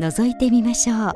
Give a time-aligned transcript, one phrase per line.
[0.00, 1.12] 覗いてみましょう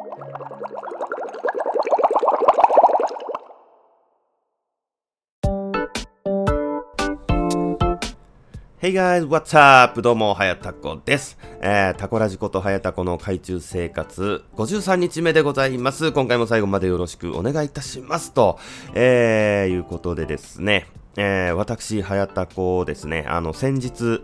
[8.80, 10.02] Hey guys, what's up?
[10.02, 11.38] どうも、はやたこです。
[11.60, 16.10] えー、タコラジことはやたこの海中生活53日目でございます。
[16.10, 18.32] 今回も最後までよろしくお願いいたします。
[18.32, 18.58] と、
[18.94, 24.22] えー、いうことでですね、えー、私、はやたこですね、あの、先日、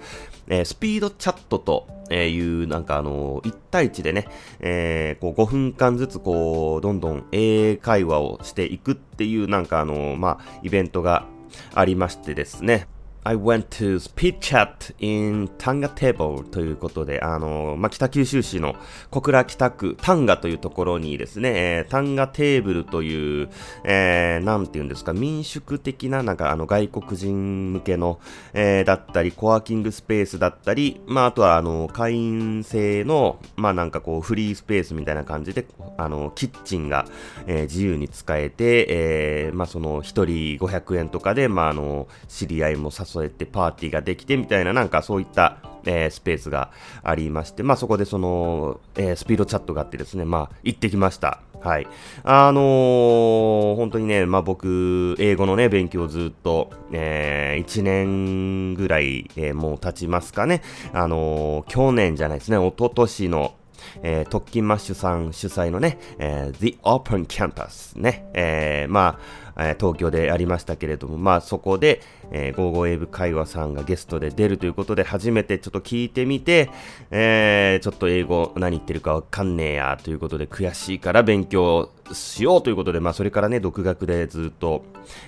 [0.49, 4.29] えー、スピードチャットと、えー、いう、なんかあの、1対1でね、
[4.61, 11.27] えー、こう5分間ずつこう、どんどん英会話をしていくっていう、なんかあの、まあ、イベントが
[11.75, 12.87] ありましてですね、
[13.25, 18.77] I went to speed chat in Tanga Table ということで、あの、まあ、北九州市の
[19.11, 23.49] 小倉北区丹賀というところにですね、えー、タンガテーブルという、
[23.85, 28.21] えー、なんていうんですか、民宿的な、なんかあの、外国人向けの、
[28.55, 37.07] えー、だったり、コワーキングスペースだったり、まあ、あとはあの、会員制の、まあ、なんかこう、フリースペースみたいな感じで、あの、キッチンが、
[37.47, 46.71] えー、自由に使えて、えー、まあ、その、一人500円とかで、まあ、あの、知り合いも誘えてパーティーができてみたいななんかそういった、えー、スペースが
[47.03, 51.41] ありまして、まあそこでその、えー、スピードチャットがあってですね、まあ行ってきました。
[51.61, 51.89] はい。
[52.23, 60.63] あのー、本当にね、まあ僕、英語のね、勉強ずっと、えー、1年ぐらい、えー、もう経ちますかね。
[60.93, 63.55] あのー、去年じゃないですね、一昨年の、
[64.03, 69.19] えー、特勤マッシュさん主催のね、えー、The Open Campus ね、えー、ま
[69.57, 72.01] あ、東京でありましたけれども、まあそこで、
[72.33, 76.71] えー、ゴーゴーエイブ会話さんがゲストで出るということで初めてちょっと聞いてみて、
[77.11, 84.85] えー、ちょっと英語何言ってるかわかんねえやということで悔しいから勉強しようということで、まあそれからね、独学でずっと、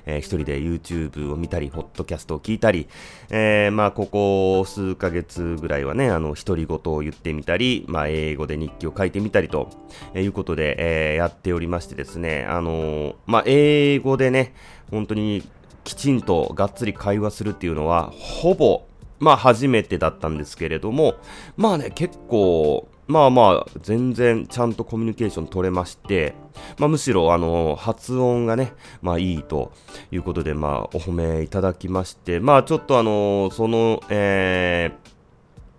[0.06, 2.88] えー、一人で YouTube を見たり、ポッドキャストを聞いたり、
[3.30, 9.70] えー、まあここ数ヶ月ぐらいはね、あの、独り言を言ってみたり、まあ英語で日記を書いてみたりと、
[10.14, 14.54] えー、いうことで、えー、やっておりましてですね、あのー、まあ英語でね、
[14.90, 15.42] 本当に
[15.84, 18.82] きちんとがっつり会話するっていうのは、ほぼ、
[19.18, 21.14] まあ初めてだったんですけれども、
[21.56, 26.34] まあね、結構、まあまあ、全然ちゃんとコミュニケーション取れまして、
[26.78, 29.72] まあむしろあの、発音がね、まあいいと
[30.12, 34.99] いうことで、まあお褒めいただきまして、まあちょっとあの、その、えー、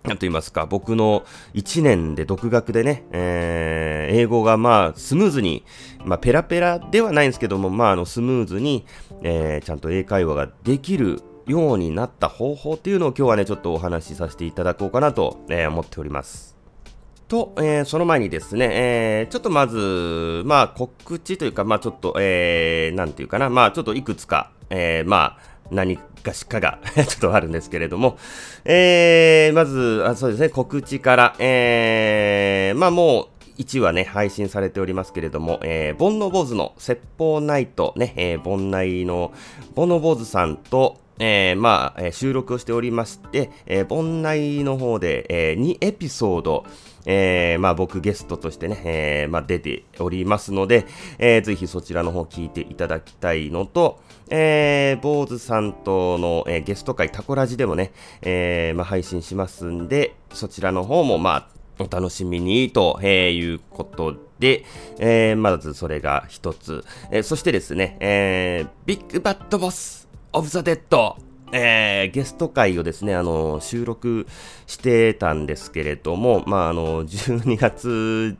[0.04, 1.24] なんと言いますか、僕の
[1.54, 5.64] 1年で独学でね、えー、英語がまあスムーズに、
[6.04, 8.84] まあペラペラではないんですけども、まああのスムーズに、
[9.22, 16.56] えー、ちゃんと英会話ができるようになった方法っていうのを今日はね、ちょっとお話しさせていただこうかなと、えー、思っております。
[17.28, 28.18] と、えー、その前にですね、えー、ちょっとまず、まあ告知というか、まあちょっと、えー、なんていうかな、まあちょっといくつか、えー、まあ、何かしかが ちょっとあるんですけれども、
[28.64, 33.26] えー、まず、あそうですね、告知から、えー、まあもう、
[33.58, 39.32] 1話ね、配信されておりますけれども、えー、煩悩坊主の説法ナイトね、えー、煩悩の
[39.74, 46.64] ボンノ坊主さんと、えー、まあ、えー、収録をしておりまして、えー、煩悩の方で、えー、2エピソード、
[47.04, 50.86] えー、まあ僕ゲストとしてね、えー、まあ出ておりますので、
[51.18, 54.00] えー、ぜひそちらの方聞いていただきたいのと、
[54.30, 57.92] えー、坊主さんとの、えー、ゲスト回タコラジでもね、
[58.22, 64.64] えー、まあ配信しますんで、そちらの方もまあ、お楽しみにと、えー、いうことで、
[64.98, 66.84] えー、まずそれが一つ。
[67.10, 70.01] えー、そしてですね、えー、ビッグバッドボス
[70.34, 71.18] オブザデッド
[71.52, 74.26] えー、ゲスト回をですね、あの、収録
[74.66, 78.38] してたんですけれども、まあ、あの、12月、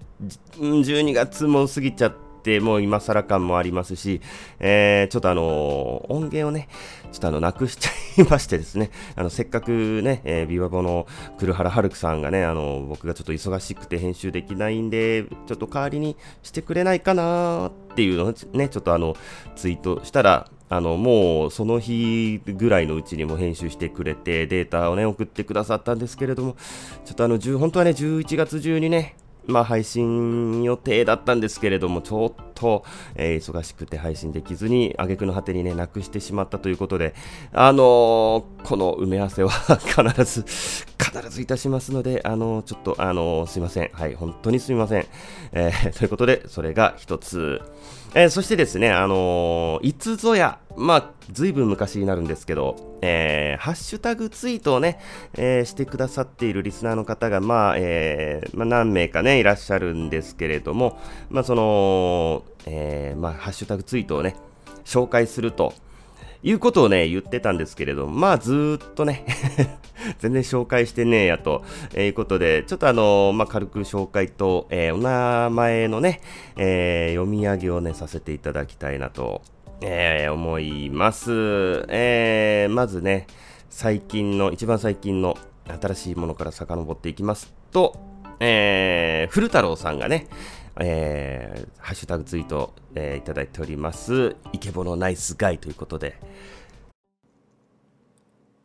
[0.56, 4.22] 12月も過ぎちゃって、もう今更感もありますし、
[4.58, 6.68] えー、ちょっとあの、音源をね、
[7.12, 11.06] ちょっとあの、なくしちゃいましてですね、 あの、せっかくね、えー、ビワボの
[11.38, 19.14] 黒原春樹さんがね、あの、僕がちょっと忙しくて編集できないんで、ちょっと代わりにしてくれないかなーっていうのをね、ちょっとあの、
[19.54, 26.56] ツイートしたら、あの、もうその日ぐらいのうちにも編集してくれて、データをね、送ってくださったんですけれども、
[27.04, 29.16] ちょっとあの、本当はね、11月中にね、
[29.46, 32.84] まあ、配信予定だったんですけれども、ちょっと、
[33.16, 37.14] えー、忙しくて配信できずに、挙句の果てにね、なくしてしまったということで、
[37.52, 39.50] あのー、この埋め合わせは
[39.84, 40.44] 必ず、
[41.02, 43.90] 必ずいたしますので、あの、ちょっと、あの、すいません。
[43.92, 45.06] はい、本当にすみません。
[45.52, 47.60] えー、 ということで、それが一つ。
[48.14, 54.98] えー、そしてですね、あのいつぞや、まあ、ずいぶん昔になるんですけど、えー、ハッシュタグツイートをね、
[55.32, 60.98] えー、してくださっているリスナーの方が、まあ、えー、まあ、何名かね、いらっしゃるんですけれども、
[61.30, 64.36] まあ、その、えー、まあ、ハッシュタグツイートをね、
[64.84, 65.72] 紹介すると、
[66.42, 69.24] いうことをね、言ってたんですけれども、まあずーっとね
[70.18, 71.62] 全然紹介してねえやと、
[71.94, 76.20] え、いうことで、ちょっとあの、まあ軽く紹介と、えー、お名前のね、
[76.56, 79.42] えー、読み上げをね、させていただきたいなと、
[79.80, 81.84] えー、思います。
[81.88, 83.26] えー、まずね、
[83.70, 85.36] 最近の、一番最近の
[85.80, 87.96] 新しいものから遡っていきますと、
[88.40, 90.26] えー、古太郎さんがね、
[90.80, 94.36] えー、ハッシュタグツイート、えー、いただいております。
[94.52, 96.16] イケボのナイスガイということで。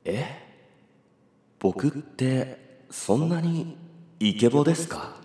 [0.05, 0.25] え？
[1.59, 3.77] 僕ってそんなに
[4.19, 5.19] イケボですか？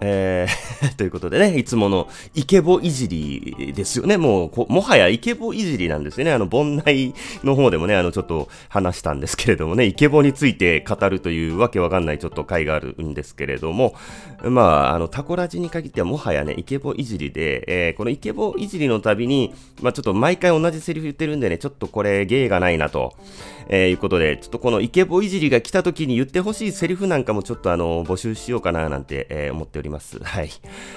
[0.00, 4.16] えー、 ということでね、いつものイケボいじりですよね。
[4.16, 6.32] もう、もはやイケボいじりなんですよね。
[6.32, 7.14] あの、盆内
[7.44, 13.94] の方でもね、あの、ちょっと話したんですけれどもね、イケボについて語るというわけわかんないちょっと回があるんですけれども、
[14.42, 23.14] まあ、あの、タコラジに限ってはもはやね、イケボいじりで、えー、このイケボいじりのたびに、まあ、ちょっと毎回同じセリフ言ってるんでね、ちょっとこれ芸がないなと、
[23.68, 29.85] えー、いうことで、ちょっとこのイケボいじりが来た時に言ってほしいセリフなんかもちょっとあの、募集しようかななんて、えー、思っております。
[30.22, 30.50] はい。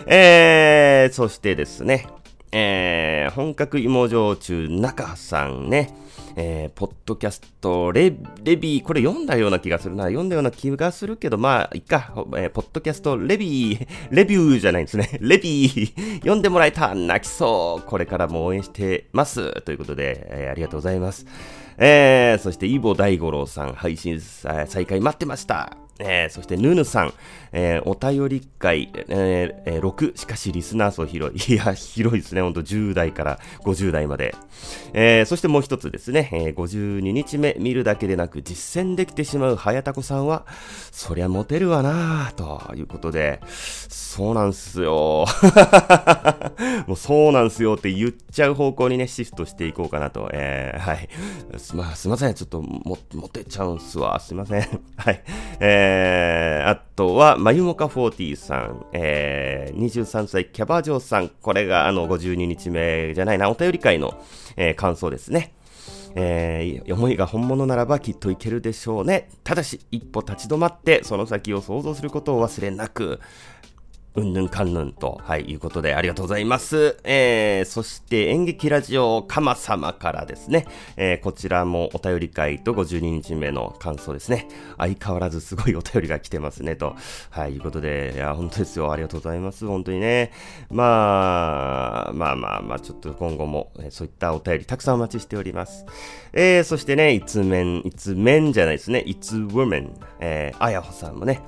[0.07, 2.07] えー、そしてですね、
[2.51, 5.93] えー、本格芋焼酎中さんね、
[6.35, 8.13] えー、ポッドキャストレ
[8.43, 10.05] レビー、これ読んだような気がするな。
[10.05, 15.17] 読んだような気がするけど、まあ、いっか、えー、ポッドキャストレビー、 レビューじゃないんですね。
[15.21, 17.87] レビー、読んでもらえた、泣きそう。
[17.87, 19.61] これからも応援してます。
[19.61, 21.25] ということで、えー、ありがとうございます。
[21.77, 25.77] えー、そして、イボ大五郎さん、配信再開待ってました。
[25.99, 27.13] えー、そして、ヌヌさん、
[27.51, 31.53] えー、お便り会、えー、6、しかしリスナー層広い。
[31.55, 32.41] いや、広いですね。
[32.41, 34.35] ほんと10代から50代まで。
[34.93, 40.45] えー、そしてもう一つですね、えー、52日目見るだけでなく実践できてしまう早田子さんは、
[40.91, 45.25] そりゃモテるわなぁ、ということで、そうなんすよ。
[46.87, 50.29] もうそうなんすよって言っちゃう方向にね、シフトしていこうかなと。
[50.33, 51.09] えー、はい。
[51.57, 52.33] すま、すいません。
[52.33, 54.19] ちょっとも、モテちゃうんすわ。
[54.19, 54.61] すいません。
[54.97, 55.23] はい。
[55.59, 64.21] えー、あとは、まゆもか40さん、えー、23歳キャバ嬢さん、これがあの52日目じゃないな、お便り会の、
[64.57, 65.53] えー、感想ですね。
[66.15, 69.29] えー、思いが本物ならばきっといけるでしょうね。
[69.43, 73.19] ただし、一歩立ち止まって、その先を想像することを忘れなく、
[74.19, 76.97] うんぬんかんぬんと、はい、いうことでありがとうございます。
[77.03, 80.67] えー、そして演劇ラジオかま様からですね、
[80.97, 84.47] えー、こちらもお便り会と52日目の感想ですね。
[84.77, 86.95] 相変わらずすごいお便りが来てますね、と、
[87.29, 88.91] はい、いうことで、いや、本当ですよ。
[88.91, 89.65] ありがとうございます。
[89.65, 90.31] 本当にね。
[90.69, 95.85] まあ、まあまあまあ、ちょっと今後も、えー、そういったお便りたくさんお待ちしております。
[96.33, 101.41] えー、そしてね、いつめん、いつめんじゃないですね、いつウォメン、えー、あやほさんもね、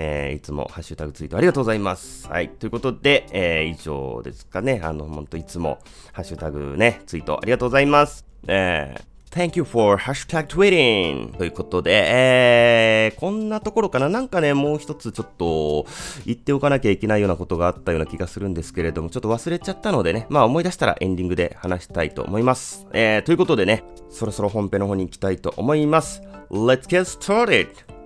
[0.00, 2.28] えー、いつもハッシュタグツイートありがとうございます。
[2.28, 2.48] はい。
[2.48, 4.80] ということで、えー、以上ですかね。
[4.82, 5.80] あの、ほんといつも
[6.12, 8.24] ハッシュタグね、ツイートありがとうございます。
[8.46, 11.36] えー Thank you for hashtag tweeting!
[11.36, 15.86] ということで、えー、こんなところかななんかね、もう一つちょっと
[16.24, 22.86] 言っておかなきゃいけないようなことがあったような気がするんですけれども、ちょっと忘れちゃったのでね、まあ思い出したらエンディングで話したいと思います。
[22.94, 26.22] えー、ということでね、そろそろ本編の方に行きたいと思います。
[26.50, 27.97] Let's get started!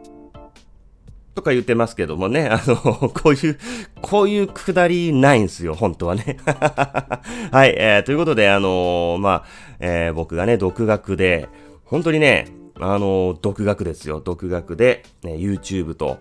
[1.35, 2.77] とか言ってますけどもね、あの、
[3.11, 3.59] こういう、
[4.01, 6.39] こういうくだりないんすよ、本当はね。
[7.51, 9.45] はい、えー、ということで、あのー、まあ、
[9.81, 11.49] えー、僕がね、独学で、
[11.85, 12.49] 本当にね、
[12.79, 16.19] あのー、独学ですよ、独学で、ね、YouTube と、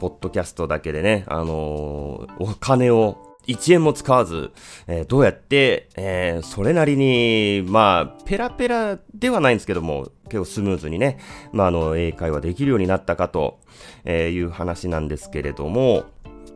[0.00, 4.52] ポッドキャストだけでね、あのお金を1円も使わず、
[4.86, 11.18] えー、どうやって、えー、それなりに、まあ、ペラペラではないんですけども、結構スムーズにね、
[11.52, 13.60] まあ、あの、英会話できるようになったかと
[14.04, 16.04] えいう話なんですけれども、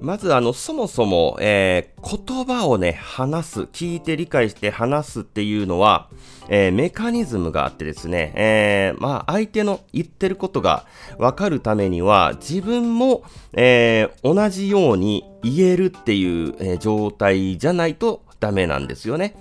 [0.01, 6.09] まずあの、そもそも、えー、言葉をね、話す、聞いて理解して話すっていうのは、
[6.49, 10.87] えー、メカニズムがあってですね、えー、まあ、相手の言ってることが
[11.19, 13.25] わかるためには、自分も、
[13.55, 19.35] えー、同じように言えるっていう、え、状態じゃないとダメなんですよね。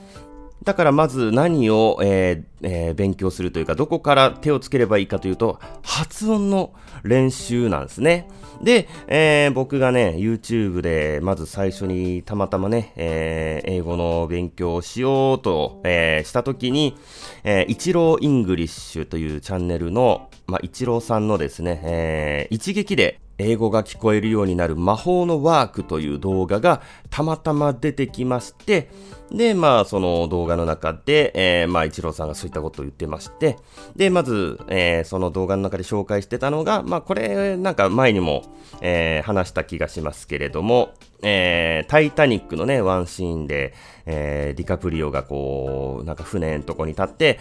[0.63, 6.73] だからまず何を、えーえー、勉強するというか、どこから手をつければいいかというと、発音の
[7.03, 8.27] 練習なんですね。
[8.61, 16.97] で、えー、僕がね、YouTube でまず最初にたまたまね、えー、英語の勉強をしようと、えー、した時に、
[17.43, 28.89] えー、一郎イングリッシュというチャンネルの、まあ、一郎さんのですね、えー、一撃で英語が聞こえるようになる魔法のワークという動画がたまたま出てきまして、
[29.31, 33.57] で、まあ、その動画の中で、えー、まあ、一郎さんがそういったことを言ってまして、
[33.95, 38.43] で、まず、えー、その動画の中で紹介してたのが、まあ、これ、なんか前にも、
[38.81, 43.73] えー、話した気がしますけれども、えー、タイタニックのね、ワンシーンで、
[44.05, 47.39] えー、ディカプリオがこう、なんか船のとこに立って、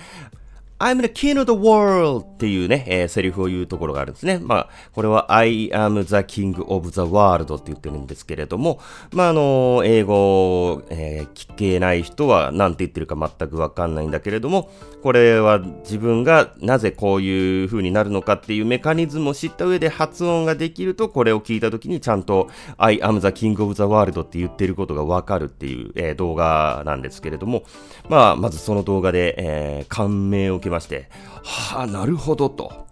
[0.78, 4.38] I'm the king of the world っていうね、えー、セリフを言うところがあるんですね。
[4.38, 8.78] まあ、これは I am the king of the world って言ってるんですけれども、
[9.11, 14.68] まあ、あの、英語、えー、聞けない人は何て言ってるか全くわかんないんだけれども、
[15.02, 27.62] これは自分がなぜこういう風になるのかっていうメカニズムを知った上で発音ができると、これを聞いた時にちゃんと I am the king of the world って言ってることがわかるっていう、えー、動画なんですけれども、
[28.11, 31.08] まあ、まずその動画で、え、感銘を受けまして、
[31.42, 32.87] はあ、なるほどと。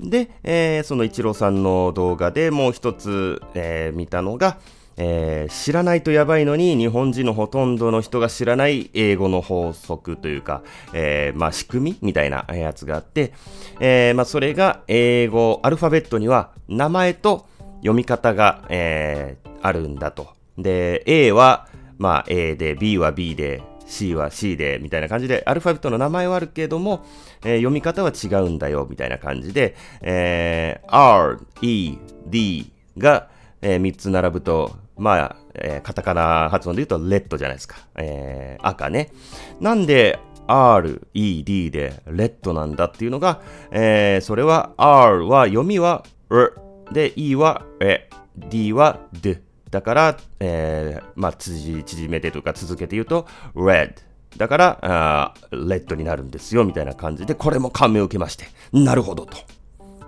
[0.00, 4.58] で、えー、そのイチローさんの動画でもう一つ、えー、見たのが、
[4.96, 10.62] えー、知らないとやばいのに日本人のほとんどの人が知らない英語の法則というか、
[10.92, 13.32] えー、まあ仕組みみたいなやつがあって、
[13.80, 17.46] えー、まあそれが英語、アルファベットには名前と
[17.78, 20.28] 読み方が、えー、あるんだと。
[20.58, 27.04] で、A は、まあ A で、B は B で、C は C で、みたいな感じで、アルファベットの名前はあるけども、
[27.44, 33.28] えー、読み方は違うんだよ、みたいな感じで、えー、R、E、D が、
[33.62, 37.76] えー、3つ並ぶと、まあ、えー、カタカナ発音で言うと、レッドじゃないですか。
[37.96, 39.10] えー、赤ね。
[39.60, 46.54] なんで、R, E, D で、レッドなんだっていうのが、えー、それは、R は読みは、R
[46.92, 49.38] で、E は、え、D は、D。
[49.74, 53.26] だから、えー、まあ、縮めてとか続けて言うと、
[53.56, 53.94] red。
[54.36, 59.36] だから、レッドになるんですよ、みたいな感じで、これも感銘を受けまして、なるほどと。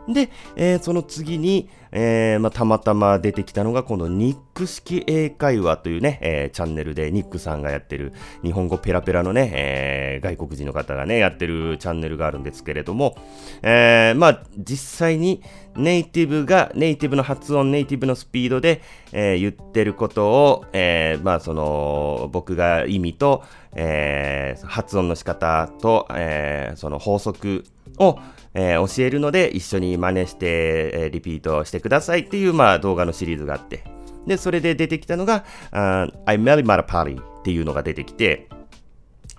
[0.08, 13.16] で、えー、その次に、えー、まあ、たまたま出てきたのが、このニック式英会話というね、えー、チャンネルでニックさんがやってる、日本語ペラペラのね、えー、外国人の方がね、やってるチャンネルがあるんですけれども、
[13.62, 15.42] えー、まあ、実際に
[15.76, 18.82] ネイティブが、ネイティブの発音、ネイティブのスピードで、
[19.12, 23.42] えー、言ってることを、えー、まあ、その、僕が意味と、
[23.74, 27.64] えー、発音の仕方と、えー、その法則
[27.98, 28.18] を、
[28.58, 33.84] えー、教えるので一緒に真似して、えー、リピートしてくださいっていう、まあ、動画のシリーズがあって、
[34.26, 38.48] で、それで出てきたのが、uh, I met him at a party っていうのが出てきて、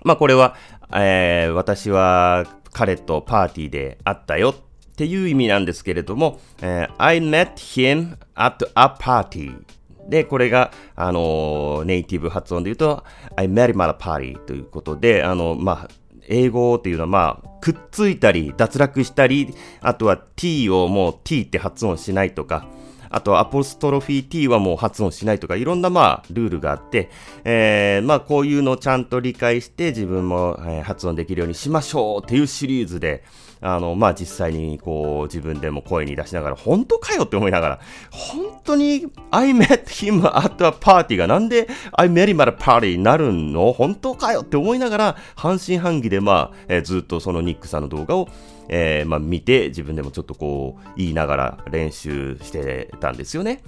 [0.04, 0.54] まあこれは、
[0.94, 9.64] えー、私は彼とパーティーで会ったよっていう意味なんですけれども、えー、I met him at a party
[10.08, 13.04] で、これが、あのー、ネイティブ発音で言うと、
[13.36, 15.88] I met him at a party ということで、あの、まあ、
[16.28, 22.66] 英語っていうのはまあ、くっついたり、脱落したり、あとは t をもう t って発音しないとか、
[23.10, 27.10] あとアポストロフィー t はもう発音しないとか、いろんなまあ、ルールがあって、
[27.44, 33.24] えー、まあ、こういうのをちゃんと理解して自分も、えー、発音できるようにしましょうっていうシリーズで、
[33.60, 43.72] あの、まあ、実際にこう、自分でも声に出しながら、本当かよって思いながら、本当に I met him at a party がなんで I met him at a party になるの？
[43.72, 48.28] 本当かよって思いながら、半信半疑でまあ、えー、ずっとそのニックさんの動画を
[48.68, 53.62] えー、まあ、見て自分でもちょっとこう言いながら練習してたんですよね。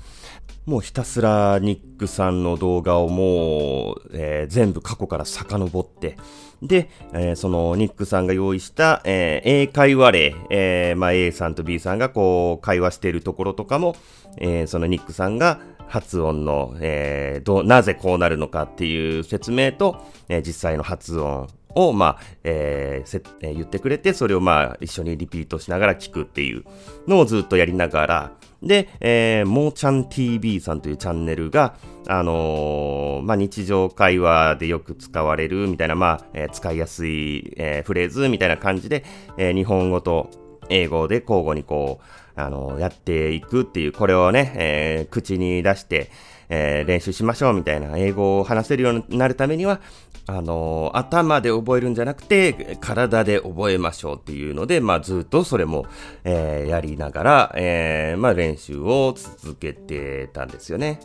[0.66, 6.16] もうひたすらニックさんの動画をもう、えー、全部過去から遡って、
[6.62, 13.96] で、えー、そのニックさんが用意した、えー、英会話例、えー、まあ、A さんと B さんがこう会話しているところとかも、
[14.36, 26.64] えー、そのニックさんが発音の、えー、どなぜこうなるのかっていう説明と、えー、実際の発音を、まあ、えーえー、言ってくれて、それをまあ、一緒にリピートしながら聞くっていう
[27.06, 31.76] のをずっとやりながら、で、えー、もーちゃん TV さんというチャンネルが、
[32.08, 39.04] あのー、まあ、日常会話でよく使われるみたいな、まあ、えー、使いやすい、えー、フレーズみたいな感じで、
[39.38, 40.30] えー、日本語と
[40.68, 46.10] 英語で交互にこう、あのー、やっていくっていう、これをね、えー、口に出して、
[46.50, 49.80] えー、練習しましょうみたいな英語を話せるようになるためには、
[50.26, 55.86] あのー、頭で覚えるんじゃなくて、体で覚えましょうっていうので、まあ、ずっとそれも、
[56.24, 61.00] えー、やりながら、え、まあ、練習を続けてたんですよね。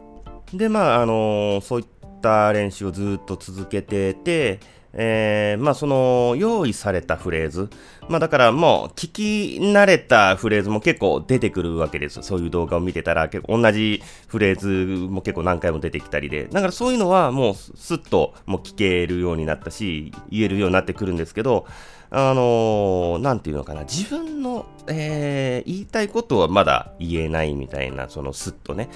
[0.53, 1.85] で、まあ、あのそういっ
[2.21, 4.59] た練習をずっと続けてて、
[4.97, 7.69] えー、まあその用意されたフレーズ、
[8.07, 12.21] まあだからもう聞き慣れたフレーズも結構出てくるわけです。
[12.21, 14.67] そういう動画を見てたら結構同じフレーズ
[15.09, 21.65] も結構何回も出てきたりで、だからそういうのはもうスッともう聞けるようになったし、言えるようになってくるんですけど、
[22.17, 28.88] あのー、なんていうのかな、自分の、えー、言いたいことはまだ言えないみたいな、そのスッとね、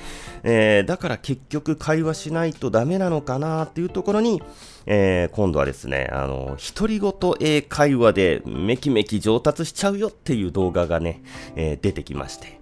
[0.43, 4.41] えー、だから結局会話しないとダメなのかなっていうところに、
[4.85, 11.21] えー、今度はですね、あの、独り言英会話でめきめき上達しちゃうよっていう動画がね、
[11.57, 12.61] え、出てきまして、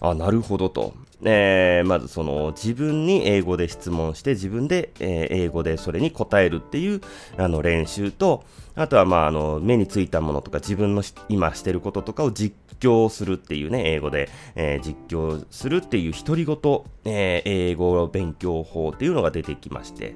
[0.00, 0.94] あ、なるほどと。
[1.24, 7.00] えー、まずその自分に英語で質問して自分で、え、英語でそれに答えるっていう
[7.36, 8.44] あの練習と、
[8.74, 16.56] あとはまああの目についたものとか自分の今してることとかを実況するっていうね、英語で、え、実況するっていう独り言、
[17.04, 20.14] え、英語勉強法っていうのが出てきまして、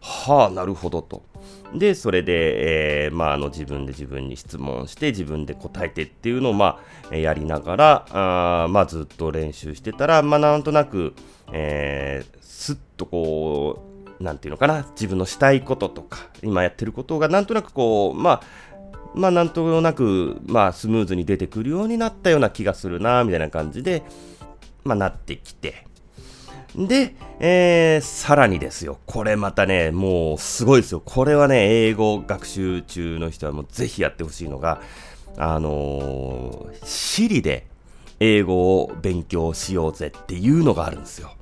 [0.00, 1.22] はあ、なるほどと。
[1.74, 6.80] で、それで、えー、まあ、あの、自分で自分に質問して、自分で答えてっていうのを、ま
[7.10, 8.06] あ、やりながら、
[8.64, 11.14] あまあ、ずっと練習してたら、まあ、なんとなく、
[11.52, 13.82] えー、すっとこ
[14.18, 18.42] う、なんていうのかな、自分のしたいこととか、今やってることが、なんとなくこう、まあ、
[19.14, 24.02] まあ、なんとなく、まあ、スムーズに出てくるようになったような気がするな、みたいな感じで、
[24.84, 25.86] まあ、なってきて、
[26.76, 28.98] で、えー、さらにですよ。
[29.06, 31.02] これまたね、もうすごいですよ。
[31.04, 34.80] これはね、英語学習中の人はもうぜひやってほしいのが、
[35.36, 37.66] あのー、シリで
[38.20, 41.32] 英語を勉強しようぜっていうのがあるんですよ。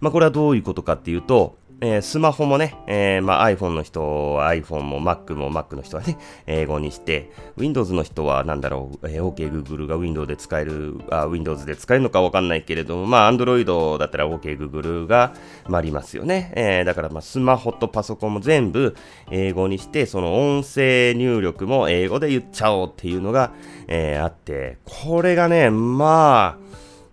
[0.00, 6.16] まあこれはどういうことかっていうと、えー、スマホもね、えー、まあ、iPhone の人は iPhone も Mac も Mac の人はね、
[6.46, 15.34] 英語にして、Windows の人はなんだろう、えー、OK Google が Windows で使える、あ、Windows で使えるのかわかんないけれども、まあ、Android だったら OK Google が、
[15.68, 16.52] まあ、ありますよね。
[16.56, 18.96] えー、だから、まあ、スマホとパソコンも全部
[19.30, 23.52] 英語にして、その音声入力も英語で言っちゃおうっていうのが、
[23.88, 26.64] えー、あって、これがね、まあ、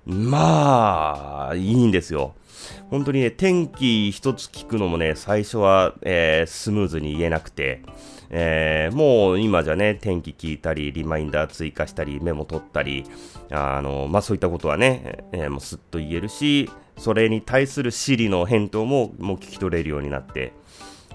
[0.05, 2.33] まあ、いいんですよ。
[2.91, 7.83] 本当にね、天気一つ聞くのもね、最初は、えー、スムーズに言えなくて、
[8.29, 13.05] えー、もう今じゃね、天気聞いたり、リマインダー追加したり、メモ取ったり、
[13.49, 20.51] あの、まあ、そういったことはね、えー、もうすっと言えるし、それに対する Siri の返答ももう聞き取れるようになって、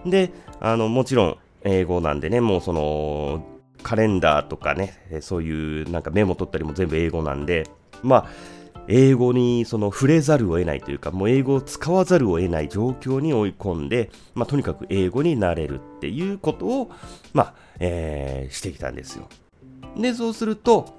[0.06, 3.44] で、あの、もちろん英語なんでね、もうその、
[3.82, 7.68] カレンダーとかね、そういうなんかメモ取ったりも全部英語なんで、
[8.02, 8.26] まあ、
[8.88, 16.90] 英語にその触れざるを得ないというか、もう英語を使わざるを得ない状況に追い込んで、まあ、とにかく英語になれるっていうことを、
[17.32, 19.28] まあ、えー、してきたんですよ。
[19.96, 20.94] で、そうすると、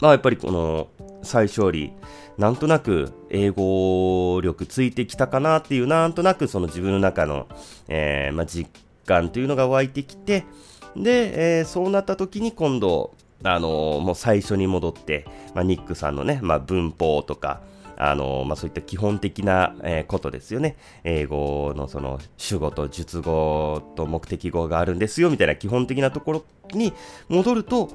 [0.00, 0.88] まあ、やっぱりこの、
[1.22, 1.92] 最初より、
[2.36, 7.46] なんとなく英語力ついてきたかなっていう、なんとなくその自分の中の、
[7.88, 8.68] えー、まあ、実
[9.06, 10.44] 感というのが湧いてきて、
[10.96, 17.60] で、えー、そうなった時に今度、あのもう最初に戻って、まあ、ニックさんのね、まあ、文法とか、
[17.96, 20.76] あのまあ、そういった基本的な、えー、ことですよね。
[21.04, 26.92] 英語のその主語と述語と目的語があるんですよみたいな基本的なところに
[27.28, 27.90] 戻ると、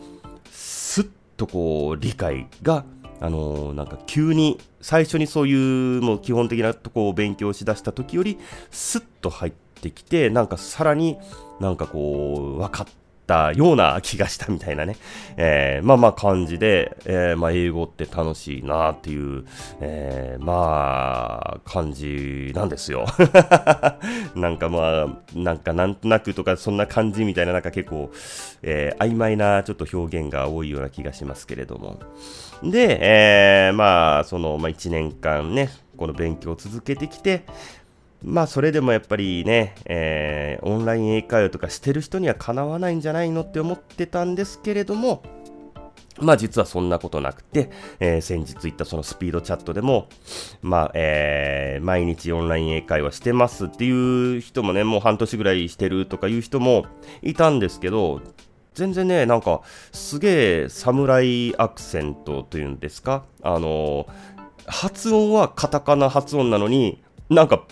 [0.51, 1.05] すっ
[1.35, 2.85] とこう理解が、
[3.19, 8.37] あのなんか急に最初にそういうもう基本的なとこを勉強しだした時より
[8.69, 11.17] スッと入ってきて、なんかさらに
[11.59, 14.95] なんかこう分かって、たような気がしたみたいなね、
[15.35, 19.45] えー、まあまあ感じで、えー、まあ英語って楽しいなっていう、
[19.81, 23.05] えー、まあ感じなんですよ。
[24.35, 28.09] なんかまあ、なんかなんとなくとかそんな感じみたいななんか結構、
[28.63, 31.99] えー、曖昧なちょっと表現が多いような気がしますけれども。
[32.63, 37.43] で、えー、まあその、まあ1年間ね、この勉強を続けてきて、
[38.23, 45.21] まあそれでもやっぱりね、えー、オンライン英会話とかしてる人にはかなわないんじゃないのって思ってたんですけれども、
[46.19, 50.09] まあ実はそんなことなくて、えー、先日言ったそのスピードチャットでも、
[50.61, 56.85] まあ、えー、毎日オンライン英会話してますっていう人もね、もう半年ぐらいしてるとかいう人も
[57.21, 58.21] いたんですけど、
[58.73, 64.05] 全然ね、なんか、すげえ侍アクセントというんですかあの
[64.67, 67.65] 発音はカタカナ発音なのに、なんか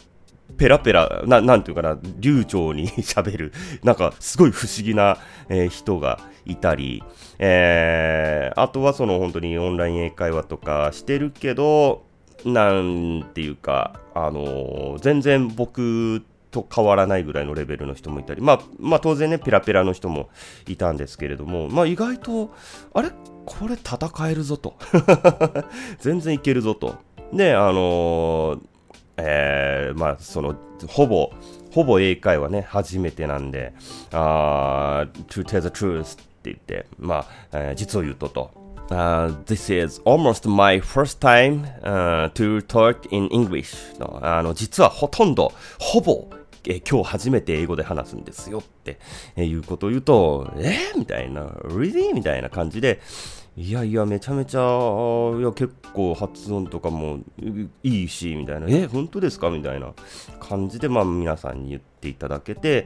[0.57, 5.17] ペラペラ、ななんていうかな、流暢に 喋る、なんかすごい不思議な、
[5.49, 7.03] えー、人がいたり、
[7.39, 12.05] えー、あとはその本当にオンライン英会話とかしてるけど、
[12.45, 20.29] なんていうか、あのー、全然僕と変わらないぐらいのレベルの人もいたり、まあ、まあ当然ね、ペラペラの人も
[20.67, 22.51] いたんですけれども、まあ意外と、
[22.93, 23.09] あれ？
[23.45, 24.75] これ戦えるぞと。
[25.99, 26.95] 全然いけるぞと。
[27.31, 28.59] で、あのー
[29.17, 30.55] えー、まあ、その、
[30.87, 31.31] ほぼ、
[31.71, 33.73] ほぼ英会話ね、初めてなんで、
[34.11, 43.99] あ to tell the truth って言って、まあ、えー、実を言うとと、Uh, this is almost my first time、uh, to talk in English
[43.99, 44.19] の。
[44.21, 46.27] あの実はほとんどほぼ
[46.67, 48.99] え今日初めて英語で話すんですよって、
[49.35, 52.13] えいうことを言うと、えー、みたいな、really?
[52.13, 52.99] みたいな感じで、
[53.57, 57.19] いやいや、めちゃめちゃ、いや、結構発音とかも
[57.83, 59.49] いいし、みたいな、え、本当ですか？
[59.49, 59.93] みたいな
[60.41, 62.85] 感じで、まあ、皆さんに言っていただけて、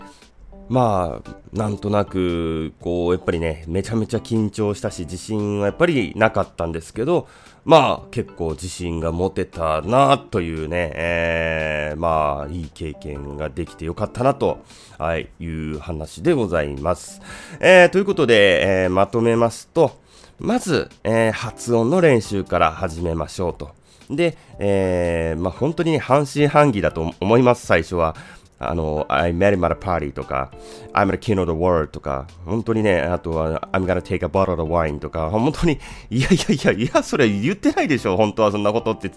[0.68, 7.28] まあ、なんとなく、こう、やっぱりね、めちゃめちゃ緊張したし、自信はやっぱりなかったんですけど、
[7.66, 14.60] まあ、結構自信が持てたな、というね、えー、まあ、いい経験ができてよかったな、と、
[15.00, 17.22] はい、いう話でございます。
[17.60, 20.08] えー、ということで、えー、まとめますと、
[20.39, 23.71] まず、えー、発音の練習から始めましょうと。
[24.10, 28.15] で、えー、まあ、本当に、半信半疑だと思います、最初は。
[28.60, 30.52] あの、I met him at a party とか、
[30.93, 39.12] I'm the king of the world とか、本当にね、あとは、I'm gonna take a bottle of wine とか、本当に、いやいやいや、いや、それ言ってないでしょ、本当はそんなことって、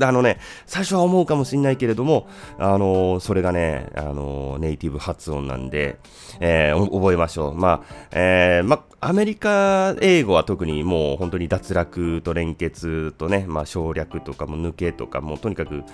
[0.00, 5.98] あのね、最初は思うかもしれないけれども、あの、それがね、あの、ネイティブ発音なんで、
[6.40, 7.54] えー、覚えましょう。
[7.54, 15.84] まあ、えー、まあ、アメリカ英語は特にもう本当に脱落と連結とね、まあ省略とかも抜けとかもとにかく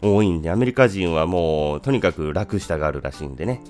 [0.00, 3.60] 多いんで、アメリカ人はもうとにかく楽したがるらしいんでね。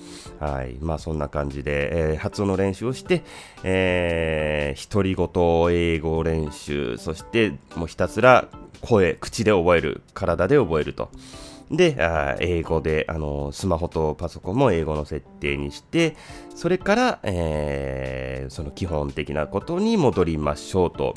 [0.40, 0.76] はい。
[0.80, 3.22] まあそんな感じで、えー、発音の練習をして、
[3.62, 5.28] えー、独り言
[5.70, 8.48] 英語練習、そしてもうひたすら
[8.80, 11.10] 声、口で覚える、体で覚えると。
[11.70, 16.16] で、あ英語で、あの、スマホとパソコンも英語の設定にして、
[16.54, 21.14] それから、えー、その基本的なことに戻りましょうと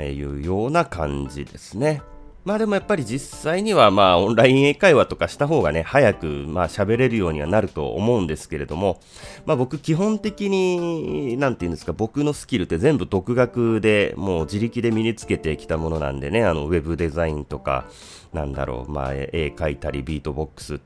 [0.00, 2.02] いうような感じですね。
[2.48, 9.02] まあでもやっぱり実際にはまあオンライン英会話とかした方がね、早くまあ喋れるようにはなると思うんですけれども、
[9.44, 17.84] まあ僕基本的に、なんて言うんですか、僕のスキルって全部独学でもう自力で身につけてきたものなんでね、あのウェブデザインとか、
[18.32, 20.80] なんだろう、まあ絵描いたりビートボックス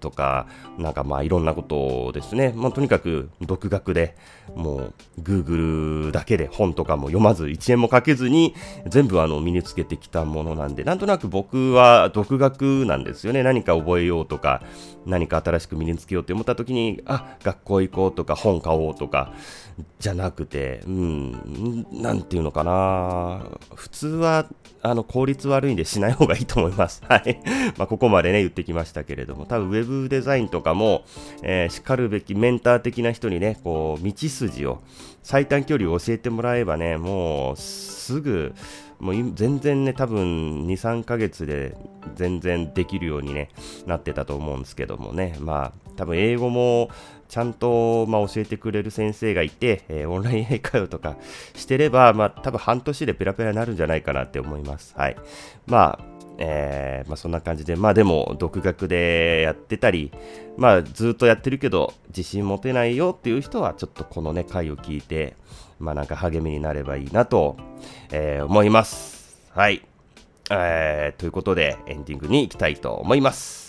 [0.00, 0.46] とか、
[0.78, 2.52] なんかまあいろんなことですね。
[2.56, 4.16] まあとにかく独学で、
[4.54, 8.54] もう Google だけで本とかも読まず1円もかけずに
[8.86, 13.42] 全部あの身につけてきたものなんで、なんとなく僕は独学なんですよね。
[13.42, 14.62] 何か覚えようとか、
[15.06, 19.32] 何か新しく身につけようって思った時に、あ、学校行こうとか本買おうとか、
[19.98, 23.42] じゃなくて、うん、なんていうのかな。
[23.74, 24.46] 普通は、
[24.82, 27.02] あの、効率悪いんでしない方がいいと思います。
[27.08, 27.40] はい。
[27.76, 31.04] まあ、ここまでね、言ってきましたけれども、多分ウェブデザインとかも、
[31.42, 34.82] えー、しかるべきメンター的な人にね、こう、道筋を、
[35.22, 38.54] 最短距離を教えてもらえばね、もう、すぐ、
[38.98, 41.76] もう全然ね、多分2、3ヶ月で
[42.16, 43.50] 全然できるように、ね、
[43.86, 46.90] なってたと思うんですけどもね、まあ、多分英語も
[47.28, 51.16] ちゃんと、まあ、教えてくれる先生がいて、えー、オンライン英会話とか
[51.54, 54.94] してれば、まあ、多分半年でペラペラになるんじゃないかなって思います。
[54.96, 55.16] はい。
[55.66, 60.12] まあ、えー、まあ、そんな感じで、まあでも、独学でやってたり、
[60.56, 65.36] まあずっとやってるけど、自信持てないよっていう人は、ちょっとこのね、回を聞いて、
[65.80, 67.56] まあなんか励みになればいいなと、
[68.10, 69.40] えー、思います。
[69.50, 69.82] はい。
[70.50, 73.67] えー、ということで、エンディングに行きたいと思います。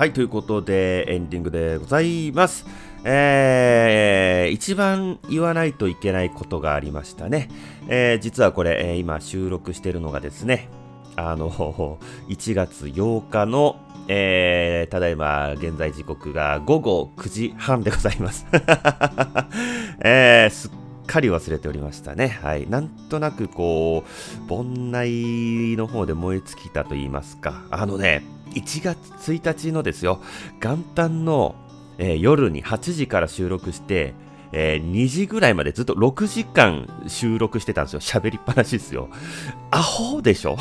[0.00, 2.64] はい、ということで、エンディングでございます。
[3.04, 7.50] えー、一番言わないといけないことがありましたね。
[7.86, 10.70] えー、実はこれ、えー、今収録してるのがですね、
[11.16, 11.50] あの、
[12.30, 13.76] 1月8日の、
[14.08, 18.46] えー、ただいま現在時刻が午後9時半でございます。
[20.00, 20.70] えー、すっ
[21.10, 22.28] かり忘れておりましたね。
[22.28, 22.68] はい。
[22.70, 27.64] なんとなくこう、盆内の方で燃え尽きたと言いますか。
[27.70, 28.22] あのね、
[28.54, 28.96] 1月
[29.32, 30.20] 1日のですよ、
[30.60, 31.56] 元旦の、
[31.98, 34.14] えー、夜に8時から収録して、
[34.52, 38.00] えー、2時ぐらいまでずっと6時間収録してたんですよ。
[38.00, 39.08] 喋りっぱなしですよ。
[39.72, 40.56] アホでしょ？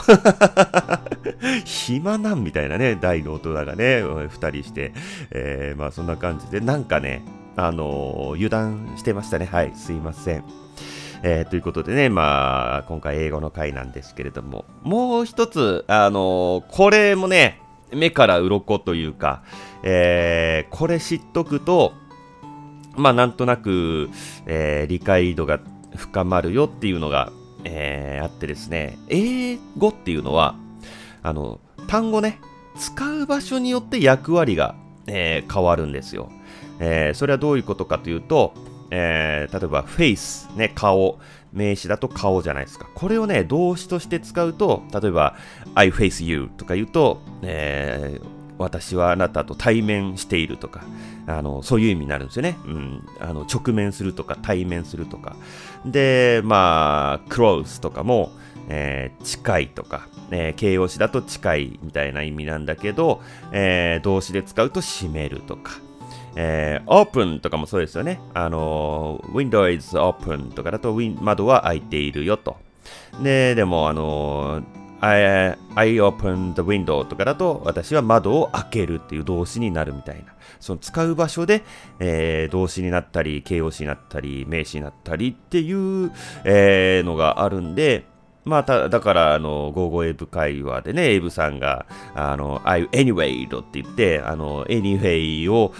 [1.66, 4.94] 暇なんみたいなね、大の大人がね、2人して、
[5.32, 7.24] えー、まあそんな感じで、なんかね、
[7.62, 9.46] あのー、油断してましたね。
[9.46, 10.46] はい、すいません。
[11.24, 17.60] えー、ということでね、まあ、今回英語の回なんですけれども、もう一つ、あのー、これもね、
[17.92, 19.44] 目から鱗というか、
[19.84, 21.92] えー、これ知っとくと、
[22.96, 24.10] まあなんとなく、
[24.46, 25.60] えー、理解度が
[25.96, 27.34] 深まるよっていうのが、
[27.66, 30.56] えー、あってですね、英語っていうのは、
[31.24, 32.40] あの、単語ね、
[32.78, 34.76] 使う場所によって役割が、
[35.08, 36.32] えー変わるんですよ。
[36.80, 38.54] えーそれはどういうことかというと、
[38.92, 41.20] えー例えば face、ね、顔、
[41.54, 42.88] 名詞だと顔じゃないですか。
[42.96, 45.36] これをね、動詞として使うと、例えば
[45.76, 50.84] I face you とか言うと、えー私はあなたと対面しているとか、
[51.28, 52.58] あの、そういう意味になるんですよね。
[52.66, 53.02] うん。
[53.22, 55.38] あの、直面するとか、対面するとか。
[55.86, 58.32] で、まあ、close とかも、
[58.68, 63.22] えー近いとか、えー形容詞だと近いみたいな意味なんだけど、
[63.54, 65.80] えー動詞で使うと閉めるとか、
[66.36, 68.20] えー、open とかもそうですよね。
[68.34, 72.58] あの、window is open とかだと、窓は開いているよと。
[73.22, 74.62] で、でも、あの、
[75.02, 80.34] I, I open the window とかだと、私は窓を開けるっていう動詞になるみたいな。
[80.60, 81.64] その使う場所で、
[82.00, 86.12] えー動詞になったり、形容詞になったり、名詞になったりっていう、
[86.44, 88.04] えーのがあるんで、
[88.50, 91.86] まあ、ただから、あの、ゴーゴーエイブ会話でね、エイブさんが、
[92.16, 95.74] あの、I anyway って言って、あの、anyway を、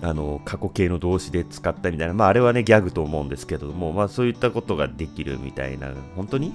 [0.00, 6.52] あの、過去形の動詞で使ったみたいな、まあ、あれはね、ギャグと思うんですけども、まあ、そういったことができるみたいな、本当に？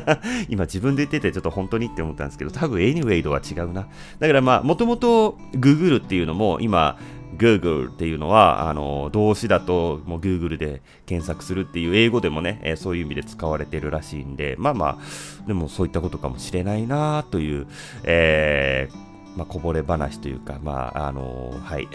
[0.48, 3.86] 今自分で言ってて、ちょっと本当にって思ったんですけど、多分 anyway とは違うな。
[4.18, 6.98] だからまあ、もともと Google っていうのも、今、
[7.36, 17.66] Google っていうのは、あの、動詞だと、もう Google で検索するっていう英語でもね、えーそういう意味で使われてるらしいんで、まあまあ、でもそういったことかもしれないなという、
[18.04, 21.88] えーまあ、こぼれ話というか、まあ、あのはい、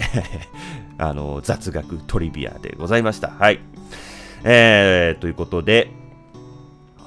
[0.97, 3.29] あの雑学トリビアでございました。
[3.29, 3.59] はい。
[4.43, 5.89] えー、ということで、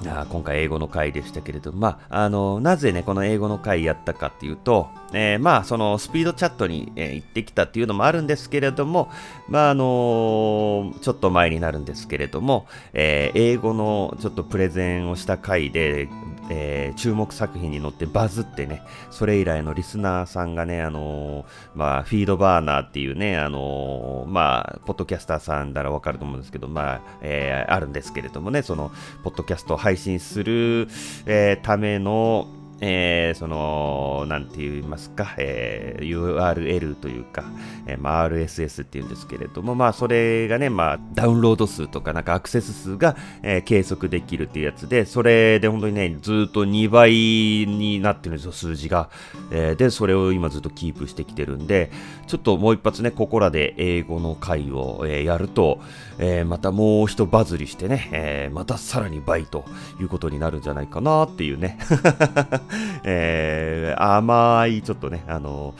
[0.05, 9.09] あ今回英語の回でしたけれども、まあ、あの、なぜね、この英語の回やったかっていうと、えーまあ、そのスピードチャットに、えー行ってきたっていうのもあるんですけれども、
[9.47, 16.07] まあ、あのちょっと前になるんですけれども、え英語のちょっとプレゼンをした回で、
[16.49, 28.91] えー注目作品に乗ってバズってね、それ以来のリスナーさんがね、あのーまあ、フィードバーナーっていうね、あのーまあ、ポッドキャスターさんならわかると思うんですけど、まあ、えあるんですけれどもね、その、
[29.23, 30.87] ポッドキャストを配信する、
[31.25, 32.47] えための、
[32.81, 37.43] えーその、なんて言いますか、えー URL というか、
[37.87, 49.09] えーまあ、RSS っていうんですけれども、まあ、それがね、まあ、ダウンロード数とか、なんかアクセス数が、えー計測できるっていうやつで、それで本当にね、ずっと2倍になってるんですよ、数字が。
[49.51, 51.91] えーで、それを今ずっとキープしてきてるんで、
[52.27, 55.79] ちょっともう一発ね、ここらで英語の回を、えーやると、
[56.17, 59.65] えーまたもう一バズりしてね、えーまたさらに倍と
[59.99, 61.77] いうことになるんじゃないかなっていうね、
[63.03, 65.75] えー甘いちょっとね、あの、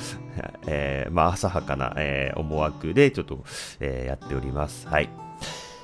[0.68, 3.40] えーまあ、浅はかな、えー思惑でちょっと、
[3.80, 4.88] えーやっております。
[4.88, 5.10] はい。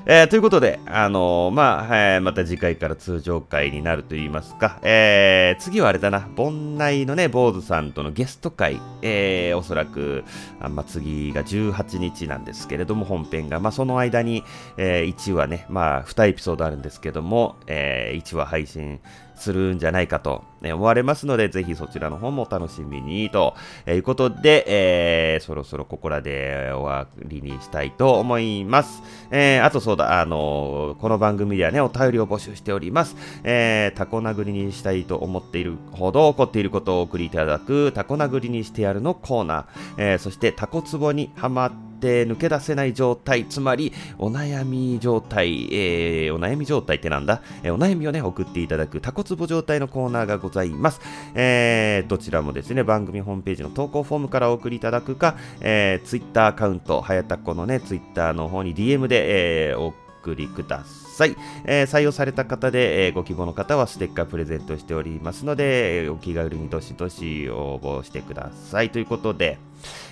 [0.07, 10.23] えーということで、あのーまあ、えーまた次回から通常回になると言いますか、えー次はあれだな、盆内のね、坊主さんとのゲスト会、えーおそらく、
[10.59, 14.43] あまあ、次が18日なんですけれども、本編が、まあ、その間に、
[14.77, 18.99] え1話ね、まあ、2エピソードあるんですけども、え1話配信
[19.35, 23.55] するんじゃないかとえー思われますので、ぜひそちらの方もお楽しみにと
[23.87, 29.03] いうことで、えーそろそろここらで終わりにしたいと思います。
[29.31, 33.15] えーあとそうだ、あのこの番組ではね、お便りを募集しております。
[33.43, 39.65] えータコ殴りにしたいと思っているほど起こっていることをお送りいただく、タコ殴りにしてやるのコーナー、
[39.97, 41.75] えーそしてタコツボにはまって
[42.07, 51.01] 抜け出せない状態、つまりお悩み状態、えーお悩み状態ってなんだ、えーお悩みをね、送っていただくタコツボ状態のコーナーがございます。
[51.33, 61.04] えーどちらもですね、番組ホームページの投稿フォームからお送りいただくか、えー、ツイッターアカウント、はやたこのね、ツイッターの方に DM で、えーお送りください。
[61.15, 68.89] さいえー採用された方で、えーご希望の方はステッカープレゼントしておりますので、お気軽にどしどし応募してください。
[68.89, 69.57] ということで、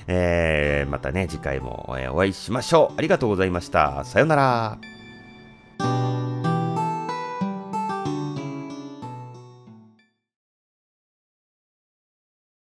[0.08, 2.98] えーまたね、次回も、お会いしましょう。
[2.98, 4.04] ありがとうございました。
[4.06, 4.36] さような
[5.80, 6.13] ら。